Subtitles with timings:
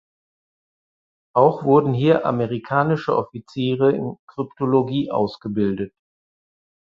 [1.35, 5.93] Auch wurden hier amerikanische Offiziere in Kryptologie ausgebildet.